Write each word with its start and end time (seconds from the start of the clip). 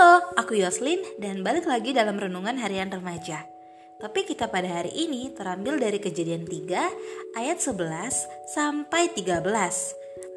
Halo, 0.00 0.32
aku 0.32 0.56
Yoslin 0.56 0.96
dan 1.20 1.44
balik 1.44 1.68
lagi 1.68 1.92
dalam 1.92 2.16
Renungan 2.16 2.56
Harian 2.56 2.88
Remaja. 2.88 3.44
Topik 4.00 4.32
kita 4.32 4.48
pada 4.48 4.80
hari 4.80 4.88
ini 4.96 5.28
terambil 5.36 5.76
dari 5.76 6.00
kejadian 6.00 6.48
3 6.48 7.36
ayat 7.36 7.60
11 7.60 8.48
sampai 8.48 9.12
13. 9.12 9.44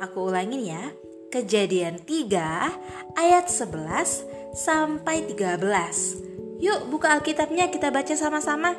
Aku 0.04 0.28
ulangin 0.28 0.68
ya, 0.68 0.92
kejadian 1.32 1.96
3 1.96 3.16
ayat 3.16 3.48
11 3.48 4.28
sampai 4.52 5.32
13. 5.32 5.56
Yuk 6.60 6.92
buka 6.92 7.16
Alkitabnya 7.16 7.72
kita 7.72 7.88
baca 7.88 8.20
sama-sama. 8.20 8.76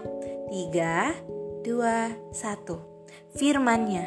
3, 0.52 1.64
2, 1.64 2.12
1. 2.28 3.40
Firmannya, 3.40 4.04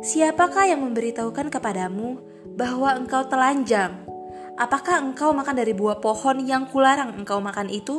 Siapakah 0.00 0.72
yang 0.72 0.88
memberitahukan 0.88 1.52
kepadamu 1.52 2.16
bahwa 2.56 2.96
engkau 2.96 3.28
telanjang? 3.28 4.03
Apakah 4.54 5.02
engkau 5.02 5.34
makan 5.34 5.58
dari 5.58 5.74
buah 5.74 5.98
pohon 5.98 6.38
yang 6.46 6.70
kularang 6.70 7.18
engkau 7.18 7.42
makan 7.42 7.66
itu? 7.66 7.98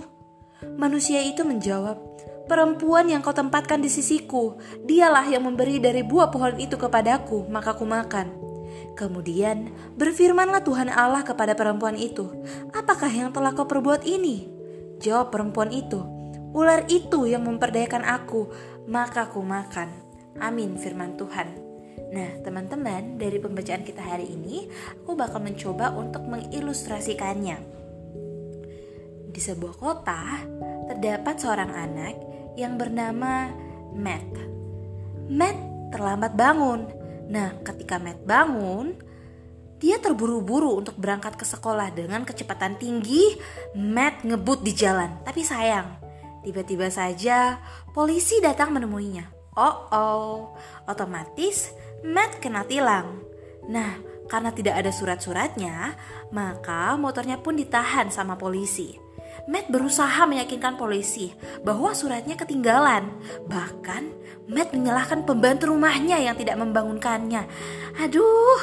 Manusia 0.79 1.19
itu 1.19 1.43
menjawab, 1.43 1.99
Perempuan 2.45 3.09
yang 3.09 3.25
kau 3.25 3.33
tempatkan 3.33 3.81
di 3.81 3.89
sisiku, 3.89 4.61
dialah 4.85 5.25
yang 5.25 5.49
memberi 5.49 5.81
dari 5.81 6.05
buah 6.05 6.29
pohon 6.29 6.55
itu 6.61 6.77
kepadaku, 6.77 7.49
maka 7.49 7.73
ku 7.73 7.89
makan. 7.89 8.29
Kemudian 8.93 9.73
berfirmanlah 9.97 10.61
Tuhan 10.61 10.93
Allah 10.93 11.25
kepada 11.25 11.57
perempuan 11.57 11.97
itu, 11.97 12.29
Apakah 12.69 13.09
yang 13.09 13.33
telah 13.33 13.51
kau 13.57 13.65
perbuat 13.65 14.05
ini? 14.05 14.47
Jawab 15.01 15.33
perempuan 15.33 15.73
itu, 15.73 16.05
Ular 16.55 16.87
itu 16.87 17.27
yang 17.27 17.43
memperdayakan 17.43 18.07
aku, 18.07 18.47
maka 18.87 19.27
ku 19.27 19.43
makan. 19.43 19.91
Amin 20.39 20.79
firman 20.79 21.19
Tuhan. 21.19 21.74
Nah, 22.15 22.39
teman-teman, 22.45 23.19
dari 23.19 23.39
pembacaan 23.41 23.83
kita 23.83 23.99
hari 23.99 24.31
ini, 24.31 24.71
aku 25.03 25.17
bakal 25.19 25.43
mencoba 25.43 25.91
untuk 25.95 26.23
mengilustrasikannya. 26.27 27.57
Di 29.35 29.41
sebuah 29.43 29.75
kota, 29.75 30.47
terdapat 30.87 31.35
seorang 31.35 31.71
anak 31.75 32.15
yang 32.55 32.79
bernama 32.79 33.51
Matt. 33.91 34.31
Matt 35.27 35.57
terlambat 35.91 36.39
bangun. 36.39 36.87
Nah, 37.27 37.59
ketika 37.67 37.99
Matt 37.99 38.23
bangun, 38.23 38.95
dia 39.75 39.99
terburu-buru 39.99 40.79
untuk 40.79 40.95
berangkat 40.95 41.35
ke 41.35 41.43
sekolah 41.43 41.91
dengan 41.91 42.23
kecepatan 42.23 42.79
tinggi. 42.79 43.35
Matt 43.75 44.23
ngebut 44.23 44.63
di 44.63 44.71
jalan, 44.71 45.19
tapi 45.27 45.43
sayang, 45.43 45.99
tiba-tiba 46.47 46.87
saja 46.87 47.59
polisi 47.91 48.39
datang 48.39 48.71
menemuinya. 48.71 49.35
Oh 49.55 49.87
oh, 49.91 50.35
otomatis 50.83 51.71
Matt 52.03 52.43
kena 52.43 52.67
tilang. 52.67 53.23
Nah, 53.69 53.97
karena 54.25 54.49
tidak 54.51 54.81
ada 54.81 54.91
surat-suratnya, 54.91 55.93
maka 56.33 56.97
motornya 56.97 57.37
pun 57.37 57.55
ditahan 57.55 58.09
sama 58.09 58.35
polisi. 58.35 58.97
Matt 59.45 59.69
berusaha 59.69 60.25
meyakinkan 60.25 60.79
polisi 60.79 61.29
bahwa 61.61 61.93
suratnya 61.93 62.33
ketinggalan. 62.33 63.13
Bahkan, 63.45 64.03
Matt 64.49 64.73
menyalahkan 64.73 65.25
pembantu 65.27 65.69
rumahnya 65.69 66.17
yang 66.17 66.33
tidak 66.33 66.57
membangunkannya. 66.57 67.45
Aduh, 68.01 68.61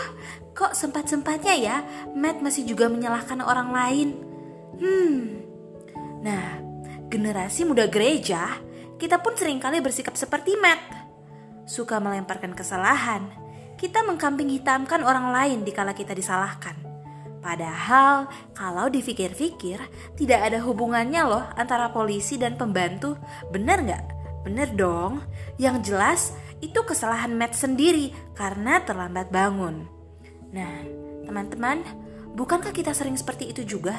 kok 0.52 0.74
sempat-sempatnya 0.74 1.54
ya 1.56 1.76
Matt 2.12 2.42
masih 2.42 2.66
juga 2.66 2.90
menyalahkan 2.90 3.38
orang 3.42 3.68
lain. 3.70 4.08
Hmm. 4.82 5.18
Nah, 6.22 6.58
generasi 7.10 7.66
muda 7.66 7.86
gereja, 7.86 8.58
kita 8.98 9.18
pun 9.18 9.34
sering 9.34 9.58
kali 9.58 9.82
bersikap 9.82 10.14
seperti 10.14 10.54
Matt 10.58 11.01
suka 11.66 12.02
melemparkan 12.02 12.54
kesalahan, 12.56 13.26
kita 13.82 14.06
mengkambing 14.06 14.46
hitamkan 14.62 15.02
orang 15.02 15.34
lain 15.34 15.58
dikala 15.66 15.90
kita 15.90 16.14
disalahkan. 16.14 16.78
Padahal 17.42 18.30
kalau 18.54 18.86
dipikir-pikir 18.86 19.82
tidak 20.14 20.40
ada 20.46 20.62
hubungannya 20.62 21.26
loh 21.26 21.42
antara 21.58 21.90
polisi 21.90 22.38
dan 22.38 22.54
pembantu. 22.54 23.18
Bener 23.50 23.82
nggak? 23.82 24.04
Bener 24.46 24.70
dong. 24.78 25.26
Yang 25.58 25.90
jelas 25.90 26.20
itu 26.62 26.78
kesalahan 26.86 27.34
Matt 27.34 27.58
sendiri 27.58 28.14
karena 28.38 28.78
terlambat 28.86 29.34
bangun. 29.34 29.90
Nah, 30.54 30.86
teman-teman, 31.26 31.82
bukankah 32.38 32.70
kita 32.70 32.94
sering 32.94 33.18
seperti 33.18 33.50
itu 33.50 33.66
juga? 33.66 33.98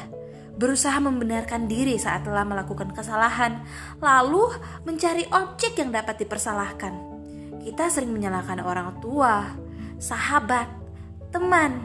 Berusaha 0.56 0.96
membenarkan 1.04 1.68
diri 1.68 2.00
saat 2.00 2.24
telah 2.24 2.48
melakukan 2.48 2.96
kesalahan, 2.96 3.68
lalu 4.00 4.48
mencari 4.88 5.28
objek 5.36 5.76
yang 5.76 5.92
dapat 5.92 6.24
dipersalahkan 6.24 7.13
kita 7.64 7.88
sering 7.88 8.12
menyalahkan 8.12 8.60
orang 8.60 9.00
tua, 9.00 9.56
sahabat, 9.98 10.68
teman, 11.32 11.80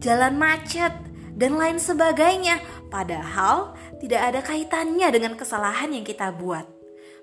jalan 0.00 0.34
macet, 0.40 0.96
dan 1.36 1.60
lain 1.60 1.78
sebagainya, 1.78 2.58
padahal 2.88 3.76
tidak 4.00 4.20
ada 4.32 4.40
kaitannya 4.40 5.08
dengan 5.12 5.36
kesalahan 5.36 5.92
yang 5.92 6.02
kita 6.02 6.32
buat. 6.34 6.66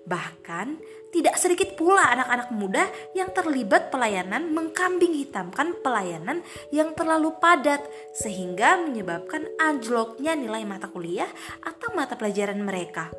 Bahkan, 0.07 0.67
tidak 1.11 1.35
sedikit 1.35 1.75
pula 1.75 2.03
anak-anak 2.13 2.49
muda 2.55 2.87
yang 3.11 3.31
terlibat 3.35 3.91
pelayanan 3.91 4.55
mengkambing 4.55 5.11
hitamkan 5.17 5.75
pelayanan 5.83 6.43
yang 6.71 6.95
terlalu 6.95 7.35
padat 7.41 7.83
sehingga 8.15 8.79
menyebabkan 8.79 9.47
anjloknya 9.59 10.35
nilai 10.35 10.63
mata 10.63 10.87
kuliah 10.87 11.27
atau 11.63 11.91
mata 11.95 12.15
pelajaran 12.15 12.59
mereka. 12.59 13.11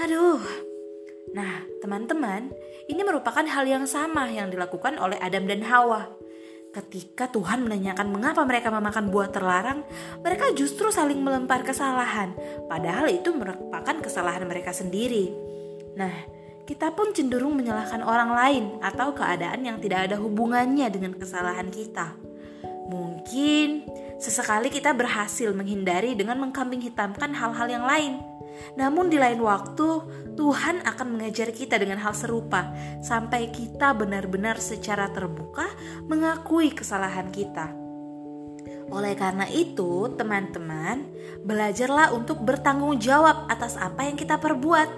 Aduh, 0.00 0.40
Nah, 1.34 1.66
teman-teman, 1.82 2.54
ini 2.86 3.02
merupakan 3.02 3.42
hal 3.42 3.66
yang 3.66 3.82
sama 3.88 4.30
yang 4.30 4.46
dilakukan 4.46 4.94
oleh 5.02 5.18
Adam 5.18 5.50
dan 5.50 5.66
Hawa. 5.66 6.06
Ketika 6.70 7.32
Tuhan 7.32 7.64
menanyakan 7.64 8.12
mengapa 8.12 8.44
mereka 8.44 8.68
memakan 8.68 9.08
buah 9.08 9.32
terlarang, 9.32 9.82
mereka 10.20 10.52
justru 10.52 10.92
saling 10.92 11.18
melempar 11.24 11.64
kesalahan, 11.64 12.36
padahal 12.68 13.08
itu 13.08 13.32
merupakan 13.32 13.96
kesalahan 13.98 14.44
mereka 14.44 14.76
sendiri. 14.76 15.32
Nah, 15.96 16.12
kita 16.68 16.92
pun 16.92 17.16
cenderung 17.16 17.56
menyalahkan 17.56 18.04
orang 18.04 18.30
lain 18.30 18.64
atau 18.84 19.16
keadaan 19.16 19.64
yang 19.64 19.80
tidak 19.80 20.12
ada 20.12 20.20
hubungannya 20.20 20.86
dengan 20.92 21.16
kesalahan 21.16 21.72
kita. 21.72 22.12
Mungkin 22.86 23.88
sesekali 24.20 24.68
kita 24.70 24.92
berhasil 24.92 25.50
menghindari 25.56 26.14
dengan 26.14 26.38
mengkambing 26.38 26.84
hitamkan 26.84 27.34
hal-hal 27.34 27.66
yang 27.66 27.82
lain 27.88 28.35
namun 28.76 29.08
di 29.08 29.16
lain 29.16 29.40
waktu, 29.40 29.88
Tuhan 30.36 30.84
akan 30.84 31.06
mengajar 31.16 31.48
kita 31.50 31.80
dengan 31.80 31.96
hal 32.02 32.12
serupa 32.12 32.72
sampai 33.00 33.48
kita 33.48 33.96
benar-benar 33.96 34.60
secara 34.60 35.08
terbuka 35.08 35.64
mengakui 36.04 36.72
kesalahan 36.76 37.32
kita. 37.32 37.72
Oleh 38.86 39.18
karena 39.18 39.50
itu, 39.50 40.12
teman-teman, 40.14 41.10
belajarlah 41.42 42.14
untuk 42.14 42.44
bertanggung 42.46 43.02
jawab 43.02 43.50
atas 43.50 43.74
apa 43.74 44.06
yang 44.06 44.14
kita 44.14 44.38
perbuat. 44.38 44.88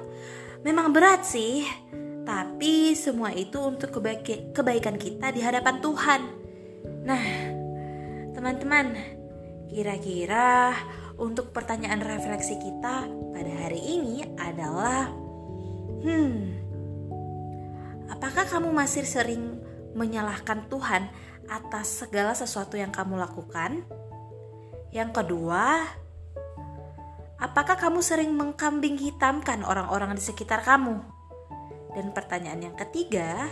Memang 0.60 0.92
berat 0.92 1.25
sih, 1.25 1.64
tapi 2.28 2.92
semua 2.92 3.32
itu 3.32 3.56
untuk 3.56 3.88
kebaikan 4.52 5.00
kita 5.00 5.32
di 5.32 5.40
hadapan 5.40 5.80
Tuhan. 5.80 6.20
Nah, 7.08 7.25
teman-teman, 8.36 8.92
kira-kira 9.72 10.76
untuk 11.16 11.56
pertanyaan 11.56 12.04
refleksi 12.04 12.60
kita 12.60 13.08
pada 13.33 13.53
hari 13.66 13.81
ini 13.81 14.25
adalah 14.37 15.11
hmm 16.05 16.59
apakah 18.09 18.44
kamu 18.49 18.72
masih 18.72 19.05
sering 19.05 19.61
menyalahkan 19.93 20.66
Tuhan 20.66 21.06
atas 21.49 22.05
segala 22.05 22.33
sesuatu 22.37 22.77
yang 22.77 22.93
kamu 22.93 23.21
lakukan? 23.21 23.84
Yang 24.93 25.22
kedua, 25.22 25.84
apakah 27.41 27.77
kamu 27.77 28.00
sering 28.00 28.33
mengkambing 28.33 28.97
hitamkan 28.97 29.65
orang-orang 29.65 30.17
di 30.17 30.22
sekitar 30.25 30.65
kamu? 30.65 30.99
Dan 31.97 32.12
pertanyaan 32.12 32.72
yang 32.72 32.77
ketiga, 32.77 33.49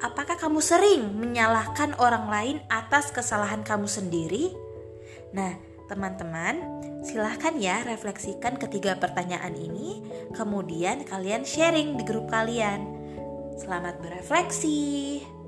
apakah 0.00 0.36
kamu 0.36 0.60
sering 0.60 1.12
menyalahkan 1.16 1.96
orang 2.00 2.28
lain 2.28 2.56
atas 2.68 3.12
kesalahan 3.12 3.64
kamu 3.64 3.88
sendiri? 3.88 4.52
Nah, 5.32 5.72
Teman-teman, 5.92 6.56
silahkan 7.02 7.58
ya 7.58 7.82
refleksikan 7.82 8.56
ketiga 8.56 8.94
pertanyaan 8.96 9.52
ini, 9.58 10.00
kemudian 10.32 11.02
kalian 11.04 11.42
sharing 11.42 11.98
di 11.98 12.04
grup 12.06 12.30
kalian. 12.30 12.86
Selamat 13.58 14.00
berefleksi. 14.00 15.41